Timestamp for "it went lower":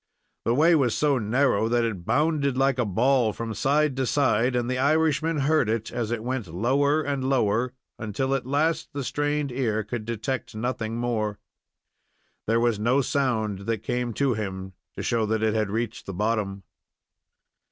6.09-7.03